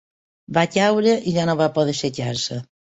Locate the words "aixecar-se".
1.99-2.63